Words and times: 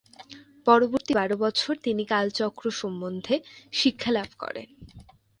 পরবর্তী 0.67 1.11
বারো 1.13 1.35
বছর 1.37 1.73
তিনি 1.83 2.03
কালচক্র 2.05 2.63
সম্বন্ধে 2.81 3.35
শিক্ষালাভ 3.73 4.29
করেন। 4.39 4.67